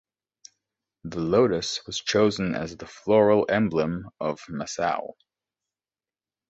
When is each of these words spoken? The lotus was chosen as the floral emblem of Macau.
The 1.03 1.19
lotus 1.19 1.85
was 1.85 1.99
chosen 2.01 2.55
as 2.55 2.75
the 2.75 2.87
floral 2.87 3.45
emblem 3.47 4.09
of 4.19 4.39
Macau. 4.49 5.11